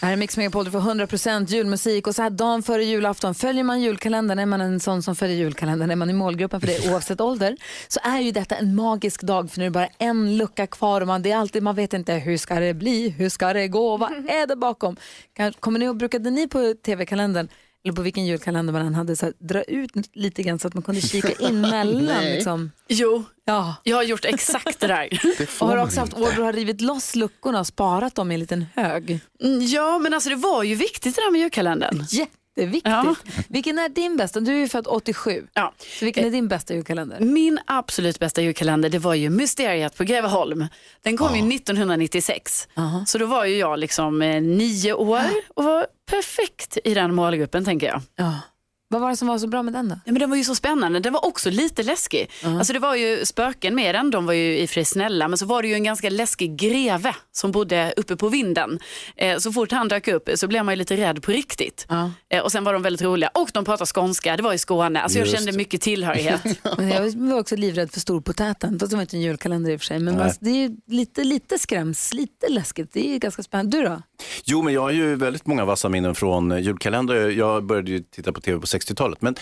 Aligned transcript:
Det 0.00 0.06
här 0.06 0.12
är 0.12 0.16
Mix 0.16 0.36
Megapol, 0.36 0.64
du 0.64 0.70
får 0.70 0.80
100% 0.80 1.46
julmusik. 1.46 2.06
Och 2.06 2.14
så 2.14 2.22
här 2.22 2.30
dagen 2.30 2.62
före 2.62 2.84
julafton 2.84 3.34
följer 3.34 3.64
man 3.64 3.80
julkalendern, 3.80 4.38
är 4.38 4.46
man 4.46 4.60
en 4.60 4.80
sån 4.80 5.02
som 5.02 5.16
följer 5.16 5.36
julkalendern, 5.36 5.90
är 5.90 5.96
man 5.96 6.10
i 6.10 6.12
målgruppen 6.12 6.60
för 6.60 6.66
det 6.66 6.90
oavsett 6.92 7.20
ålder, 7.20 7.56
så 7.88 8.00
är 8.02 8.20
ju 8.20 8.32
detta 8.32 8.54
en 8.54 8.74
magisk 8.74 9.22
dag 9.22 9.50
för 9.50 9.58
nu 9.58 9.64
är 9.64 9.70
det 9.70 9.74
bara 9.74 9.88
en 9.98 10.36
lucka 10.36 10.66
kvar 10.66 11.00
och 11.00 11.06
man, 11.06 11.22
det 11.22 11.30
är 11.30 11.36
alltid, 11.36 11.62
man 11.62 11.74
vet 11.74 11.92
inte 11.92 12.14
hur 12.14 12.36
ska 12.36 12.54
det 12.60 12.74
bli, 12.74 13.08
hur 13.08 13.28
ska 13.28 13.52
det 13.52 13.68
gå, 13.68 13.96
vad 13.96 14.12
är 14.12 14.46
det 14.46 14.56
bakom? 14.56 14.96
Kommer 15.60 15.78
ni 15.78 15.88
och 15.88 15.96
brukade 15.96 16.30
ni 16.30 16.48
på 16.48 16.74
tv-kalendern 16.84 17.48
eller 17.84 17.94
på 17.96 18.02
vilken 18.02 18.26
julkalender 18.26 18.72
man 18.72 18.86
än 18.86 18.94
hade, 18.94 19.16
så 19.16 19.26
här, 19.26 19.34
dra 19.38 19.62
ut 19.62 19.90
lite 20.12 20.42
grann 20.42 20.58
så 20.58 20.68
att 20.68 20.74
man 20.74 20.82
kunde 20.82 21.00
kika 21.00 21.32
in 21.48 21.60
mellan. 21.70 22.04
Nej. 22.04 22.34
liksom. 22.34 22.70
Jo, 22.88 23.24
ja. 23.44 23.76
jag 23.82 23.96
har 23.96 24.02
gjort 24.02 24.24
exakt 24.24 24.80
det 24.80 24.86
där. 24.86 25.08
Och 25.60 25.68
har 25.68 25.76
också 25.76 26.00
haft 26.00 26.14
år 26.14 26.32
då 26.36 26.42
har 26.42 26.52
rivit 26.52 26.80
loss 26.80 27.14
luckorna 27.14 27.60
och 27.60 27.66
sparat 27.66 28.14
dem 28.14 28.30
i 28.30 28.34
en 28.34 28.40
liten 28.40 28.66
hög. 28.74 29.20
Mm, 29.42 29.66
Ja, 29.66 29.98
men 29.98 30.14
alltså 30.14 30.30
det 30.30 30.36
var 30.36 30.62
ju 30.62 30.74
viktigt 30.74 31.16
det 31.16 31.20
där 31.22 31.30
med 31.30 31.40
julkalendern. 31.40 32.04
Jätteviktigt. 32.56 32.92
Ja. 32.92 33.14
Vilken 33.48 33.78
är 33.78 33.88
din 33.88 34.16
bästa? 34.16 34.40
Du 34.40 34.52
är 34.52 34.58
ju 34.58 34.68
född 34.68 34.86
87. 34.86 35.46
Ja. 35.54 35.74
Så 35.78 36.04
vilken 36.04 36.26
är 36.26 36.30
din 36.30 36.48
bästa 36.48 36.74
julkalender? 36.74 37.20
Min 37.20 37.58
absolut 37.66 38.18
bästa 38.18 38.42
julkalender 38.42 38.88
det 38.88 38.98
var 38.98 39.14
ju 39.14 39.30
Mysteriet 39.30 39.96
på 39.96 40.04
Greveholm. 40.04 40.66
Den 41.02 41.16
kom 41.16 41.36
ju 41.36 41.56
1996. 41.56 42.68
Så 43.06 43.18
då 43.18 43.26
var 43.26 43.44
ju 43.44 43.56
jag 43.56 43.78
liksom 43.78 44.22
eh, 44.22 44.42
nio 44.42 44.92
år 44.92 45.20
och 45.54 45.64
var 45.64 45.86
perfekt 46.10 46.78
i 46.84 46.94
den 46.94 47.14
målgruppen 47.14 47.64
tänker 47.64 47.86
jag. 47.86 48.02
Vad 48.92 49.00
var 49.00 49.10
det 49.10 49.16
som 49.16 49.28
var 49.28 49.38
så 49.38 49.46
bra 49.46 49.62
med 49.62 49.72
den 49.72 49.88
då? 49.88 49.94
Ja, 49.94 50.12
men 50.12 50.20
den 50.20 50.30
var 50.30 50.36
ju 50.36 50.44
så 50.44 50.54
spännande, 50.54 51.00
den 51.00 51.12
var 51.12 51.24
också 51.24 51.50
lite 51.50 51.82
läskig. 51.82 52.30
Alltså 52.44 52.72
det 52.72 52.78
var 52.78 52.94
ju 52.94 53.24
spöken 53.24 53.74
med 53.74 53.94
den, 53.94 54.10
de 54.10 54.26
var 54.26 54.32
ju 54.32 54.58
i 54.58 54.64
och 54.64 54.68
för 54.68 54.74
sig 54.74 54.84
snälla, 54.84 55.28
men 55.28 55.38
så 55.38 55.46
var 55.46 55.62
det 55.62 55.68
ju 55.68 55.74
en 55.74 55.84
ganska 55.84 56.10
läskig 56.10 56.56
greve 56.56 57.14
som 57.32 57.52
bodde 57.52 57.94
uppe 57.96 58.16
på 58.16 58.28
vinden. 58.28 58.78
Eh, 59.16 59.38
så 59.38 59.52
fort 59.52 59.72
han 59.72 59.88
dök 59.88 60.08
upp 60.08 60.28
så 60.34 60.48
blev 60.48 60.64
man 60.64 60.72
ju 60.72 60.76
lite 60.76 60.96
rädd 60.96 61.22
på 61.22 61.30
riktigt. 61.32 61.86
Ja. 61.88 62.10
Eh, 62.28 62.42
och 62.42 62.52
sen 62.52 62.64
var 62.64 62.72
de 62.72 62.82
väldigt 62.82 63.02
roliga. 63.02 63.30
Och 63.34 63.50
de 63.54 63.64
pratade 63.64 63.90
skånska, 63.94 64.36
det 64.36 64.42
var 64.42 64.52
i 64.52 64.58
Skåne. 64.58 65.00
Alltså 65.00 65.18
jag 65.18 65.28
kände 65.28 65.52
mycket 65.52 65.80
tillhörighet. 65.80 66.40
Men 66.76 66.88
jag 66.88 67.10
var 67.16 67.38
också 67.40 67.56
livrädd 67.56 67.92
för 67.92 68.00
storpotäten. 68.00 68.78
Fast 68.78 68.90
det 68.90 68.96
var 68.96 69.02
inte 69.02 69.16
en 69.16 69.20
julkalender 69.20 69.70
i 69.70 69.76
och 69.76 69.80
för 69.80 69.86
sig. 69.86 69.98
Men 69.98 70.20
alltså, 70.20 70.38
det 70.40 70.50
är 70.50 70.68
ju 70.68 70.76
lite, 70.86 71.24
lite 71.24 71.58
skräms, 71.58 72.14
lite 72.14 72.48
läskigt. 72.48 72.92
Det 72.92 73.08
är 73.08 73.12
ju 73.12 73.18
ganska 73.18 73.42
spännande. 73.42 73.76
Du 73.76 73.84
då? 73.84 74.02
Jo, 74.44 74.62
men 74.62 74.74
jag 74.74 74.80
har 74.80 74.90
ju 74.90 75.16
väldigt 75.16 75.46
många 75.46 75.64
vassa 75.64 75.88
minnen 75.88 76.14
från 76.14 76.62
julkalendrar. 76.62 77.28
Jag 77.28 77.64
började 77.64 77.90
ju 77.90 78.00
titta 78.00 78.32
på 78.32 78.40
tv 78.40 78.60
på 78.60 78.66
60-talet. 78.80 79.22
Men 79.22 79.34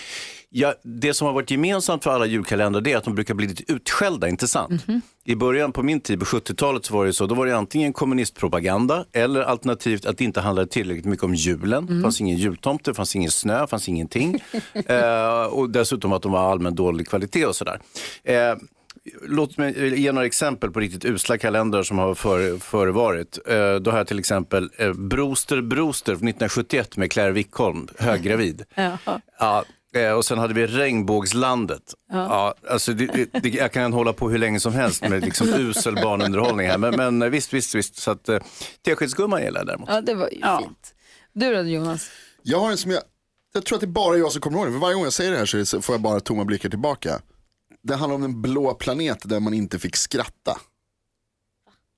ja, 0.50 0.75
det 0.83 1.14
som 1.14 1.27
har 1.27 1.34
varit 1.34 1.50
gemensamt 1.50 2.05
för 2.05 2.11
alla 2.11 2.27
julkalendrar 2.27 2.81
det 2.81 2.92
är 2.92 2.97
att 2.97 3.05
de 3.05 3.14
brukar 3.14 3.34
bli 3.34 3.47
lite 3.47 3.72
utskällda, 3.72 4.28
inte 4.28 4.48
sant? 4.48 4.86
I 5.25 5.34
början 5.36 5.72
på 5.72 5.83
min 5.83 6.00
tid, 6.00 6.19
på 6.19 6.25
70-talet, 6.25 6.84
så 6.84 6.94
var 6.94 7.06
det 7.06 7.12
så, 7.12 7.27
då 7.27 7.34
var 7.34 7.47
det 7.47 7.56
antingen 7.56 7.92
kommunistpropaganda 7.92 9.05
eller 9.12 9.41
alternativt 9.41 10.06
att 10.06 10.19
det 10.19 10.25
inte 10.25 10.41
handlade 10.41 10.69
tillräckligt 10.69 11.05
mycket 11.05 11.25
om 11.25 11.34
julen. 11.34 11.86
Det 11.86 12.03
fanns 12.03 12.20
ingen 12.20 12.36
jultomte, 12.36 12.91
det 12.91 12.94
fanns 12.94 13.16
ingen 13.16 13.31
snö, 13.31 13.61
det 13.61 13.66
fanns 13.66 13.89
ingenting. 13.89 14.42
eh, 14.86 15.42
och 15.42 15.70
dessutom 15.70 16.12
att 16.12 16.22
de 16.22 16.33
var 16.33 16.50
allmänt 16.50 16.77
dålig 16.77 17.09
kvalitet 17.09 17.47
och 17.47 17.56
sådär. 17.56 17.81
Eh, 18.25 18.55
Låt 19.23 19.56
mig 19.56 20.01
ge 20.01 20.12
några 20.12 20.27
exempel 20.27 20.70
på 20.70 20.81
riktigt 20.81 21.05
usla 21.05 21.39
kalendrar 21.39 21.83
som 21.83 21.98
har 21.98 22.14
före, 22.14 22.59
förevarit. 22.59 23.39
Eh, 23.47 23.75
då 23.75 23.91
har 23.91 23.98
jag 23.98 24.06
till 24.06 24.19
exempel 24.19 24.70
eh, 24.77 24.92
Broster 24.92 25.61
Broster 25.62 26.12
från 26.17 26.28
1971 26.28 26.97
med 26.97 27.11
Claire 27.12 27.33
Wickholm, 27.33 27.89
höggravid. 27.98 28.65
Ja, 29.41 29.65
eh, 29.95 30.11
och 30.12 30.25
sen 30.25 30.39
hade 30.39 30.55
vi 30.55 30.67
Regnbågslandet. 30.67 31.83
Ja. 32.12 32.55
alltså 32.71 32.93
det, 32.93 33.06
det, 33.06 33.41
det, 33.43 33.49
jag 33.49 33.72
kan 33.72 33.93
hålla 33.93 34.12
på 34.12 34.31
hur 34.31 34.38
länge 34.38 34.60
som 34.60 34.72
helst 34.72 35.09
med 35.09 35.25
liksom 35.25 35.49
usel 35.54 35.94
barnunderhållning 35.94 36.66
här. 36.69 36.78
Men, 36.78 36.97
men 36.97 37.22
eh, 37.22 37.28
visst, 37.28 37.54
visst, 37.54 37.75
visst. 37.75 37.97
Så 37.97 38.10
att, 38.10 38.28
eh, 38.28 38.38
Teskedsgumman 38.84 39.43
gillar 39.43 39.60
jag 39.60 39.66
däremot. 39.66 39.88
Ja, 39.88 40.00
det 40.00 40.15
var 40.15 40.28
ju 40.31 40.38
Ja. 40.41 40.59
fint. 40.62 40.94
Du 41.33 41.54
då 41.54 41.62
Jonas? 41.62 42.10
Jag 42.43 42.60
har 42.60 42.71
en 42.71 42.77
som 42.78 42.91
jag, 42.91 43.03
jag 43.54 43.65
tror 43.65 43.77
att 43.77 43.81
det 43.81 43.84
är 43.87 43.88
bara 43.88 44.16
jag 44.16 44.33
som 44.33 44.41
kommer 44.41 44.59
ihåg 44.59 44.66
den. 44.66 44.72
För 44.75 44.81
varje 44.81 44.94
gång 44.94 45.04
jag 45.04 45.12
säger 45.12 45.31
det 45.31 45.38
här 45.38 45.47
så 45.47 45.56
är 45.56 45.59
det- 45.59 45.66
så 45.66 45.83
får 45.83 45.94
jag 45.94 46.03
bara 46.03 46.21
tomma 46.21 46.44
blickar 46.44 46.69
tillbaka. 46.69 47.21
Det 47.88 47.97
handlar 47.97 48.15
om 48.15 48.22
en 48.22 48.43
blå 48.43 48.75
planet 48.75 49.19
där 49.25 49.41
man 49.41 49.54
inte 49.54 49.78
fick 49.78 49.97
skratta. 49.97 50.59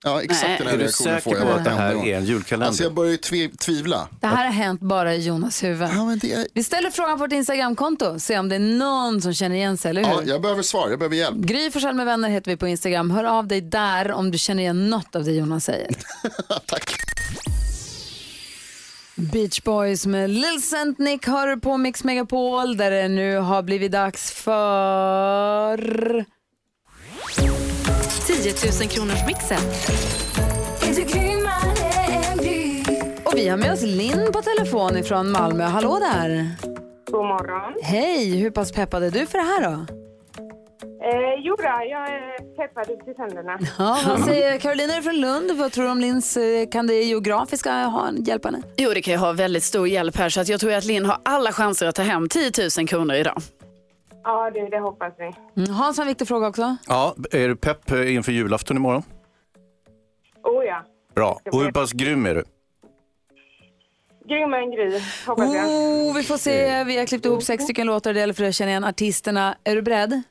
Ja, 0.04 0.22
exakt 0.22 0.48
Nej. 0.48 0.58
den 0.58 0.66
här 0.66 0.74
Är 0.74 0.78
du 0.78 0.84
reaktionen 0.84 1.20
får 1.20 1.30
säker 1.30 1.36
jag 1.36 1.46
på 1.46 1.52
bara 1.52 1.58
att 1.58 1.64
det 1.64 1.70
här 1.70 2.06
är 2.06 2.18
en 2.18 2.24
julkalender? 2.24 2.66
Alltså 2.66 2.82
jag 2.82 2.94
börjar 2.94 3.10
ju 3.10 3.16
tve, 3.16 3.48
tvivla. 3.48 4.08
Det 4.20 4.26
här 4.26 4.44
har 4.46 4.52
hänt 4.52 4.80
bara 4.80 5.14
i 5.14 5.26
Jonas 5.26 5.62
huvud. 5.62 5.88
Ja, 5.94 6.04
men 6.04 6.18
det 6.18 6.32
är, 6.32 6.46
Vi 6.54 6.64
ställer 6.64 6.90
frågan 6.90 7.18
på 7.18 7.24
vårt 7.24 7.32
Instagramkonto. 7.32 8.18
Se 8.18 8.38
om 8.38 8.48
det 8.48 8.54
är 8.54 8.60
någon 8.60 9.22
som 9.22 9.34
känner 9.34 9.56
igen 9.56 9.76
sig, 9.76 9.90
eller 9.90 10.04
hur? 10.04 10.10
ja, 10.10 10.22
jag 10.24 10.42
behöver 10.42 10.62
svar, 10.62 10.90
jag 10.90 10.98
behöver 10.98 11.16
hjälp. 11.16 11.36
Gry 11.36 11.70
Forssell 11.70 11.94
med 11.94 12.06
vänner 12.06 12.28
heter 12.28 12.50
vi 12.50 12.56
på 12.56 12.68
Instagram. 12.68 13.10
Hör 13.10 13.24
av 13.24 13.46
dig 13.46 13.60
där 13.60 14.12
om 14.12 14.30
du 14.30 14.38
känner 14.38 14.62
igen 14.62 14.90
något 14.90 15.16
av 15.16 15.24
det 15.24 15.32
Jonas 15.32 15.64
säger. 15.64 15.90
Tack. 16.66 16.94
Beach 19.20 19.62
Boys 19.62 20.06
med 20.06 20.30
Lil 20.30 20.62
Saint 20.62 20.98
Nick 20.98 21.26
hör 21.26 21.56
på 21.56 21.76
Mix 21.76 22.04
Megapol 22.04 22.76
där 22.76 22.90
det 22.90 23.08
nu 23.08 23.36
har 23.36 23.62
blivit 23.62 23.92
dags 23.92 24.32
för... 24.32 25.76
10 28.26 28.54
000 28.80 28.88
kronors 28.88 29.26
mixen. 29.26 29.60
Och 33.24 33.32
vi 33.36 33.48
har 33.48 33.56
med 33.56 33.72
oss 33.72 33.82
Linn 33.82 34.32
på 34.32 34.42
telefon 34.42 34.96
ifrån 34.96 35.30
Malmö. 35.30 35.64
Hallå 35.64 35.98
där! 35.98 36.56
God 37.10 37.26
morgon. 37.26 37.74
Hej! 37.82 38.36
Hur 38.36 38.50
pass 38.50 38.72
peppad 38.72 39.02
är 39.02 39.10
du 39.10 39.26
för 39.26 39.38
det 39.38 39.44
här 39.44 39.70
då? 39.70 39.99
Eh, 41.02 41.34
jo 41.38 41.56
då, 41.58 41.62
jag 41.64 42.08
är 42.08 42.56
peppad 42.56 42.90
upp 42.90 43.04
till 43.04 43.14
tänderna. 43.14 43.58
Ja, 43.78 43.98
vad 44.06 44.24
säger 44.24 44.58
Carolina 44.58 44.94
är 44.94 45.02
från 45.02 45.20
Lund. 45.20 45.50
Vad 45.58 45.72
tror 45.72 45.84
du 45.84 45.90
om 45.90 46.00
Linns, 46.00 46.36
eh, 46.36 46.68
kan 46.68 46.86
det 46.86 46.94
geografiska 47.02 47.84
ha, 47.84 48.10
hjälpa 48.18 48.48
henne? 48.48 48.62
Jo, 48.76 48.90
det 48.94 49.02
kan 49.02 49.12
ju 49.14 49.18
ha 49.18 49.32
väldigt 49.32 49.62
stor 49.62 49.88
hjälp 49.88 50.16
här 50.16 50.28
så 50.28 50.40
att 50.40 50.48
jag 50.48 50.60
tror 50.60 50.72
att 50.72 50.84
Linn 50.84 51.06
har 51.06 51.18
alla 51.24 51.52
chanser 51.52 51.86
att 51.86 51.94
ta 51.94 52.02
hem 52.02 52.28
10 52.28 52.50
000 52.78 52.88
kronor 52.88 53.14
idag. 53.14 53.42
Ja, 54.24 54.50
du, 54.54 54.68
det 54.68 54.78
hoppas 54.78 55.12
vi. 55.18 55.32
Mm, 55.62 55.74
Hans 55.74 55.96
har 55.96 56.04
en 56.04 56.08
viktig 56.08 56.28
fråga 56.28 56.48
också. 56.48 56.76
Ja, 56.88 57.14
är 57.32 57.48
du 57.48 57.56
pepp 57.56 57.90
eh, 57.90 58.14
inför 58.14 58.32
julafton 58.32 58.76
imorgon? 58.76 59.02
Oh 60.42 60.64
ja. 60.64 60.84
Bra. 61.14 61.40
Och 61.52 61.62
hur 61.62 61.72
pass 61.72 61.92
grym 61.92 62.26
är 62.26 62.34
du? 62.34 62.44
Grym 64.28 64.54
en 64.54 64.70
gry, 64.70 65.00
hoppas 65.26 65.54
jag. 65.54 65.66
Oh, 65.66 66.14
vi 66.14 66.22
får 66.22 66.36
se. 66.36 66.84
Vi 66.84 66.98
har 66.98 67.06
klippt 67.06 67.26
ihop 67.26 67.42
sex 67.42 67.64
stycken 67.64 67.86
låtar. 67.86 68.12
Det 68.14 68.20
gäller 68.20 68.34
för 68.34 68.44
att 68.44 68.54
känna 68.54 68.70
igen 68.70 68.84
artisterna. 68.84 69.56
Är 69.64 69.76
du 69.76 69.82
beredd? 69.82 70.22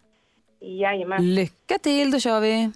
Jajamän. 0.61 1.35
Lycka 1.35 1.77
till, 1.79 2.11
då 2.11 2.19
kör 2.19 2.39
vi. 2.39 2.71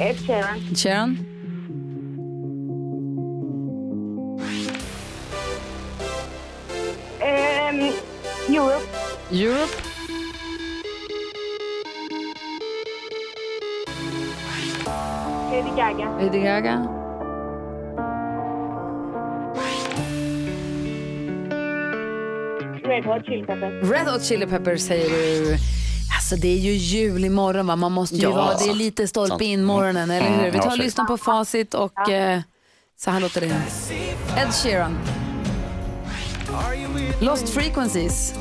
Ed 0.00 0.16
Sheeran. 0.26 0.58
Sharon. 0.74 1.18
Ehm, 7.20 7.92
Europe. 8.48 8.86
Europe. 9.30 9.72
Lady 15.50 15.70
Gaga. 15.76 16.06
Lady 16.20 16.40
Gaga. 16.42 17.03
Red 22.84 23.04
Hot 23.04 23.24
Chili 23.26 23.44
Peppers. 23.46 23.90
Red 23.90 24.06
Hot 24.08 24.22
Chili 24.24 24.46
Peppers 24.46 24.80
säger 24.80 25.08
du. 25.10 25.52
Alltså 26.16 26.36
det 26.36 26.48
är 26.48 26.58
ju 26.58 26.70
jul 26.72 27.24
imorgon 27.24 27.66
va? 27.66 27.76
Man 27.76 27.92
måste 27.92 28.14
ju 28.16 28.22
Ja. 28.22 28.30
vara, 28.30 28.54
det 28.58 28.70
är 28.70 28.74
lite 28.74 29.08
stolpe 29.08 29.44
in 29.44 29.64
morgonen, 29.64 30.10
eller 30.10 30.30
hur? 30.30 30.50
Vi 30.50 30.58
tar 30.58 30.66
och 30.66 30.72
Ja, 30.72 30.82
lyssnar 30.82 31.04
på 31.04 31.16
facit 31.16 31.74
och 31.74 32.10
eh, 32.10 32.40
så 32.98 33.10
här 33.10 33.20
låter 33.20 33.40
det. 33.40 33.46
Ed 34.42 34.54
Sheeran. 34.54 34.98
Lost 37.20 37.48
Frequencies. 37.48 38.34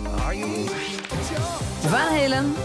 Van 1.83 2.19
Halen. 2.19 2.55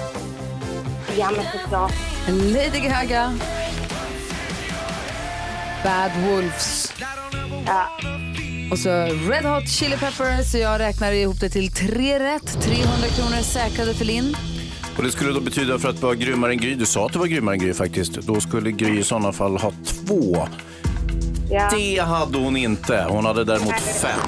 Ja, 1.19 1.31
men 1.37 1.45
såklart. 1.63 1.93
Lady 2.29 2.81
Gaga. 2.89 3.35
Bad 5.85 6.11
Wolves. 6.27 6.93
Ja. 7.67 7.89
Och 8.71 8.79
så 8.79 8.91
Red 9.31 9.45
Hot 9.45 9.69
Chili 9.69 9.97
Peppers. 9.97 10.55
Jag 10.55 10.81
räknar 10.81 11.13
ihop 11.13 11.41
det 11.41 11.49
till 11.49 11.73
tre 11.73 12.19
rätt. 12.19 12.63
300 12.63 13.09
kronor 13.17 13.43
säkrade 13.43 13.95
för 13.95 14.05
Linn. 14.05 14.37
Och 14.97 15.05
det 15.05 15.11
skulle 15.11 15.33
då 15.33 15.41
betyda 15.41 15.79
för 15.79 15.89
att 15.89 16.03
vara 16.03 16.15
grymmare 16.15 16.53
än 16.53 16.59
Gry, 16.59 16.75
du 16.75 16.87
sa 16.87 17.07
att 17.07 17.13
du 17.13 17.19
var 17.19 17.27
grymmare 17.27 17.55
än 17.55 17.61
Gry 17.61 17.75
faktiskt, 17.75 18.13
då 18.13 18.41
skulle 18.41 18.71
Gry 18.71 18.99
i 18.99 19.03
sådana 19.03 19.33
fall 19.33 19.57
ha 19.57 19.73
två. 19.85 20.37
Ja. 21.51 21.71
Det 21.73 21.99
hade 21.99 22.39
hon 22.39 22.57
inte. 22.57 23.07
Hon 23.09 23.25
hade 23.25 23.45
däremot 23.45 23.81
fem. 23.81 24.21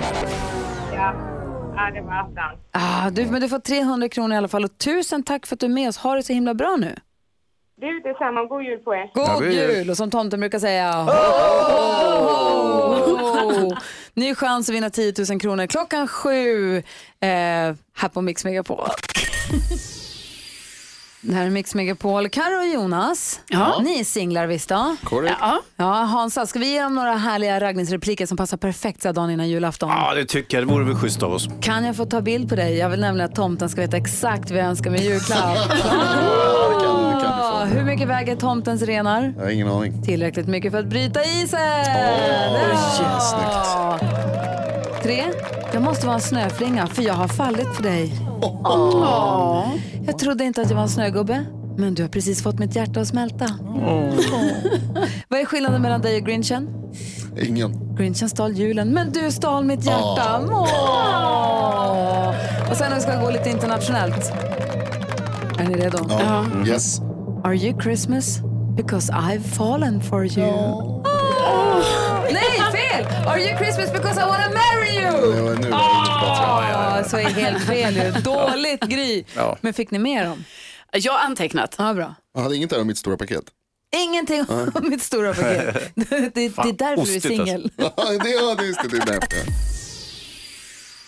Ja. 0.95 1.15
ja, 1.77 1.91
det 1.95 2.01
var 2.01 2.21
attans. 2.21 2.61
Ah, 2.73 3.11
du, 3.11 3.27
men 3.27 3.41
du 3.41 3.49
får 3.49 3.59
300 3.59 4.09
kronor 4.09 4.35
i 4.35 4.37
alla 4.37 4.49
fall. 4.49 4.65
Och 4.65 4.79
tusen 4.79 5.23
tack 5.23 5.47
för 5.47 5.57
att 5.57 5.61
du 5.61 5.67
är 5.67 5.71
med 5.71 5.89
oss. 5.89 5.97
Ha 5.97 6.15
det 6.15 6.23
så 6.23 6.33
himla 6.33 6.55
bra 6.55 6.77
nu. 6.79 6.95
Du, 7.81 8.01
detsamma. 8.01 8.45
God 8.45 8.63
jul 8.63 8.79
på 8.79 8.95
er. 8.95 9.11
God 9.15 9.53
jul. 9.53 9.91
Och 9.91 9.97
som 9.97 10.11
tomten 10.11 10.41
brukar 10.41 10.59
säga... 10.59 10.93
Ho, 10.93 11.11
ho, 11.13 12.25
ho. 12.25 12.80
Ny 14.21 14.35
chans 14.35 14.69
att 14.69 14.75
vinna 14.75 14.91
10 14.91 15.13
000 15.31 15.41
kronor 15.41 15.67
klockan 15.67 16.09
sju 16.09 16.77
eh, 16.77 16.83
här 17.95 18.09
på 18.13 18.23
Mix 18.23 18.45
Megapol. 18.45 18.89
Det 21.21 21.35
här 21.35 21.47
är 21.47 21.51
Mix 21.51 21.75
Megapol. 21.75 22.29
Karo 22.29 22.59
och 22.59 22.67
Jonas, 22.67 23.41
Ja. 23.49 23.81
ni 23.85 24.01
är 24.01 24.05
singlar 24.05 24.47
visst 24.47 24.69
då? 24.69 24.97
Korrekt. 25.05 25.37
Ja. 25.41 25.61
Ja, 25.77 25.93
Hansa, 25.93 26.47
ska 26.47 26.59
vi 26.59 26.73
ge 26.73 26.83
dem 26.83 26.95
några 26.95 27.15
härliga 27.15 27.61
raggningsrepliker 27.61 28.27
som 28.27 28.37
passar 28.37 28.57
perfekt 28.57 29.03
så 29.03 29.09
här 29.09 29.13
dagen 29.13 29.31
innan 29.31 29.49
julafton? 29.49 29.89
Ja, 29.91 30.15
det 30.15 30.25
tycker 30.25 30.59
jag. 30.59 30.67
Det 30.69 30.73
vore 30.73 30.85
väl 30.85 30.95
schysst 30.97 31.23
av 31.23 31.33
oss. 31.33 31.49
Kan 31.61 31.85
jag 31.85 31.97
få 31.97 32.05
ta 32.07 32.21
bild 32.21 32.49
på 32.49 32.57
dig? 32.57 32.77
Jag 32.79 32.89
vill 32.91 33.01
nämligen 33.01 33.31
att 33.31 33.37
tomten 33.37 33.69
ska 33.69 33.81
veta 33.81 33.97
exakt 33.97 34.51
vad 34.51 34.59
jag 34.61 34.67
önskar 34.67 34.91
mig 34.91 35.01
i 35.01 35.05
julklapp. 35.09 35.57
Hur 37.67 37.85
mycket 37.85 38.09
väger 38.09 38.37
tomtens 38.37 38.83
renar? 38.83 39.33
Jag 39.37 39.45
har 39.45 39.51
ingen 39.51 39.69
aning. 39.69 40.03
Tillräckligt 40.03 40.47
mycket 40.47 40.73
för 40.73 40.79
att 40.79 40.87
bryta 40.87 41.21
isen! 41.25 41.61
Åh, 41.91 42.77
Ja. 43.43 43.99
Tre. 45.03 45.25
Jag 45.73 45.83
måste 45.83 46.07
vara 46.07 46.15
en 46.15 46.21
snöflinga 46.21 46.87
för 46.87 47.03
jag 47.03 47.15
har 47.15 47.29
fallit 47.29 47.69
för 47.75 47.83
dig. 47.83 48.13
Åh. 48.43 49.69
Jag 50.07 50.19
trodde 50.19 50.45
inte 50.45 50.63
att 50.63 50.69
jag 50.71 50.77
var 50.77 50.83
en 50.83 50.89
snögubbe. 50.89 51.45
Men 51.77 51.95
du 51.95 52.03
har 52.03 52.09
precis 52.09 52.43
fått 52.43 52.59
mitt 52.59 52.77
hjärta 52.77 53.01
att 53.01 53.09
smälta. 53.09 53.47
Vad 55.29 55.41
är 55.41 55.45
skillnaden 55.45 55.83
mellan 55.83 56.01
dig 56.01 56.17
och 56.21 56.27
Grinchen? 56.27 56.69
Ingen. 57.43 57.97
Grinchen 57.97 58.29
stal 58.29 58.53
julen, 58.53 58.89
men 58.89 59.13
du 59.13 59.31
stal 59.31 59.65
mitt 59.65 59.85
hjärta. 59.85 60.41
Åh. 60.51 62.29
Och 62.71 62.77
sen 62.77 62.91
när 62.91 62.97
vi 62.97 63.03
ska 63.03 63.17
gå 63.21 63.31
lite 63.31 63.51
internationellt. 63.51 64.33
Är 65.59 65.65
ni 65.69 65.75
redo? 65.75 65.99
Ja. 66.09 66.45
Yes. 66.67 67.01
Are 67.45 67.55
you 67.55 67.73
Christmas? 67.73 68.41
Because 68.77 69.11
I've 69.11 69.43
fallen 69.57 70.01
for 70.01 70.25
you. 70.25 71.03
Nej, 72.33 72.61
fel! 72.73 73.07
Are 73.29 73.39
you 73.41 73.57
Christmas 73.57 73.91
because 73.93 74.21
I 74.21 74.25
wanna 74.27 74.49
marry 74.51 74.95
you? 74.97 75.33
Det 75.35 75.43
var 75.43 75.43
nu 75.43 75.43
var 75.43 75.51
det 75.51 75.57
bättre. 75.61 75.75
Ah, 75.75 77.05
så 77.05 77.17
är 77.17 77.23
helt 77.25 77.65
fel 77.65 77.97
ju. 77.97 78.11
Dåligt 78.21 78.81
Gry. 78.81 79.25
Ja. 79.37 79.59
Men 79.61 79.75
fick 79.75 79.91
ni 79.91 79.99
med 79.99 80.27
dem? 80.27 80.45
Jag 80.93 81.13
har 81.13 81.19
antecknat. 81.27 81.75
Ja, 81.79 81.95
bra. 81.95 82.15
Jag 82.35 82.43
hade 82.43 82.57
inget 82.57 82.71
där 82.71 82.81
om 82.81 82.87
mitt 82.87 82.99
stora 82.99 83.17
paket. 83.17 83.45
Ingenting 83.97 84.45
om 84.75 84.91
mitt 84.91 85.03
stora 85.03 85.35
paket. 85.35 85.93
Det, 85.95 86.05
det, 86.19 86.31
det 86.35 86.43
är 86.43 86.73
därför 86.73 86.85
du 86.85 87.13
är 87.13 87.17
ostigt 87.17 87.27
singel. 87.27 87.71
Ja, 87.77 87.93
det, 87.97 88.19
det, 88.59 88.67
just 88.67 88.83
det, 88.83 88.89
det 88.89 88.97
är 88.97 89.07
därför. 89.07 89.80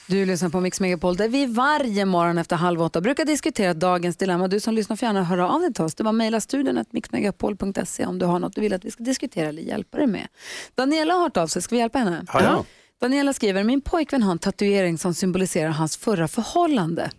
Du 0.07 0.27
lyssnar 0.27 0.49
på 0.49 0.61
Mix 0.61 0.81
Megapol 0.81 1.17
där 1.17 1.29
vi 1.29 1.47
varje 1.47 2.05
morgon 2.05 2.39
efter 2.39 2.57
halv 2.57 2.83
åtta 2.83 3.01
brukar 3.01 3.25
diskutera 3.25 3.75
dagens 3.75 4.17
dilemma. 4.17 4.49
Du 4.49 4.61
som 4.61 4.75
lyssnar 4.75 4.97
får 4.97 5.07
gärna 5.07 5.25
höra 5.25 5.49
av 5.49 5.61
dig 5.61 5.73
till 5.75 5.85
oss. 5.85 5.95
Det 5.95 6.05
var 6.05 6.13
mejla 6.13 6.41
studion 6.41 6.85
mixmegapol.se 6.91 8.07
om 8.07 8.19
du 8.19 8.27
har 8.27 8.39
något 8.39 8.55
du 8.55 8.61
vill 8.61 8.75
att 8.75 8.85
vi 8.85 8.91
ska 8.91 9.05
diskutera 9.05 9.49
eller 9.49 9.63
hjälpa 9.63 9.99
dig 9.99 10.07
med. 10.07 10.29
Daniela 10.75 11.15
har 11.15 11.23
hört 11.23 11.37
av 11.37 11.47
sig, 11.47 11.63
ska 11.63 11.75
vi 11.75 11.81
hjälpa 11.81 11.99
henne? 11.99 12.25
Ja, 12.33 12.43
ja. 12.43 12.65
Daniela 13.01 13.33
skriver, 13.33 13.65
min 13.65 13.81
pojkvän 13.81 14.23
har 14.23 14.33
en 14.33 14.39
tatuering 14.39 14.99
som 14.99 15.15
symboliserar 15.15 15.71
hans 15.71 15.97
förra 15.97 16.29
förhållande. 16.29 17.11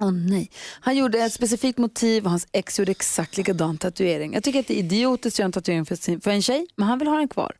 Åh 0.00 0.12
nej. 0.12 0.50
Han 0.80 0.96
gjorde 0.96 1.18
ett 1.18 1.32
specifikt 1.32 1.78
motiv 1.78 2.24
och 2.24 2.30
hans 2.30 2.46
ex 2.52 2.78
gjorde 2.78 2.90
exakt 2.90 3.36
likadan 3.36 3.78
tatuering. 3.78 4.34
Jag 4.34 4.42
tycker 4.42 4.60
att 4.60 4.66
det 4.66 4.74
är 4.74 4.78
idiotiskt 4.78 5.34
att 5.34 5.38
göra 5.38 5.46
en 5.46 5.52
tatuering 5.52 5.86
för, 5.86 5.96
sin, 5.96 6.20
för 6.20 6.30
en 6.30 6.42
tjej, 6.42 6.66
men 6.76 6.88
han 6.88 6.98
vill 6.98 7.08
ha 7.08 7.16
den 7.16 7.28
kvar. 7.28 7.52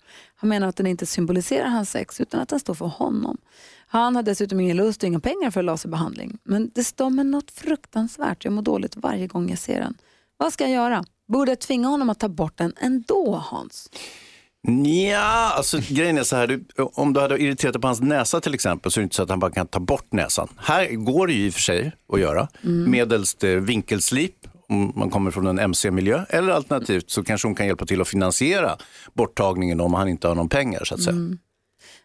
Han 0.42 0.48
menar 0.48 0.68
att 0.68 0.76
den 0.76 0.86
inte 0.86 1.06
symboliserar 1.06 1.68
hans 1.68 1.94
ex 1.96 2.20
utan 2.20 2.40
att 2.40 2.48
den 2.48 2.60
står 2.60 2.74
för 2.74 2.86
honom. 2.86 3.38
Han 3.86 4.16
har 4.16 4.22
dessutom 4.22 4.60
ingen 4.60 4.76
lust 4.76 5.02
och 5.02 5.06
inga 5.06 5.20
pengar 5.20 5.50
för 5.50 5.62
laserbehandling. 5.62 6.38
Men 6.44 6.70
det 6.74 6.84
står 6.84 7.10
mig 7.10 7.24
något 7.24 7.50
fruktansvärt. 7.50 8.44
Jag 8.44 8.52
mår 8.52 8.62
dåligt 8.62 8.96
varje 8.96 9.26
gång 9.26 9.50
jag 9.50 9.58
ser 9.58 9.80
den. 9.80 9.94
Vad 10.36 10.52
ska 10.52 10.64
jag 10.64 10.72
göra? 10.72 11.04
Borde 11.28 11.50
jag 11.50 11.58
tvinga 11.60 11.88
honom 11.88 12.10
att 12.10 12.18
ta 12.18 12.28
bort 12.28 12.58
den 12.58 12.72
ändå, 12.80 13.44
Hans? 13.44 13.90
Ja, 14.84 15.52
alltså 15.56 15.78
grejen 15.88 16.18
är 16.18 16.22
så 16.22 16.36
här, 16.36 16.46
du, 16.46 16.64
om 16.76 17.12
du 17.12 17.20
hade 17.20 17.42
irriterat 17.42 17.72
dig 17.72 17.82
på 17.82 17.88
hans 17.88 18.00
näsa 18.00 18.40
till 18.40 18.54
exempel 18.54 18.92
så 18.92 19.00
är 19.00 19.02
det 19.02 19.04
inte 19.04 19.16
så 19.16 19.22
att 19.22 19.30
han 19.30 19.40
bara 19.40 19.50
kan 19.50 19.66
ta 19.66 19.80
bort 19.80 20.12
näsan. 20.12 20.48
Här 20.56 20.90
går 20.90 21.26
det 21.26 21.32
ju 21.32 21.46
i 21.46 21.50
och 21.50 21.54
för 21.54 21.60
sig 21.60 21.92
att 22.12 22.20
göra, 22.20 22.48
medelst 22.62 23.44
eh, 23.44 23.50
vinkelslip 23.50 24.41
om 24.72 24.92
man 24.96 25.10
kommer 25.10 25.30
från 25.30 25.46
en 25.46 25.58
MC-miljö 25.58 26.24
eller 26.28 26.52
alternativt 26.52 27.10
så 27.10 27.24
kanske 27.24 27.48
hon 27.48 27.54
kan 27.54 27.66
hjälpa 27.66 27.86
till 27.86 28.00
att 28.00 28.08
finansiera 28.08 28.76
borttagningen 29.12 29.80
om 29.80 29.94
han 29.94 30.08
inte 30.08 30.28
har 30.28 30.34
någon 30.34 30.48
pengar 30.48 30.84
så 30.84 30.94
att 30.94 31.02
säga. 31.02 31.16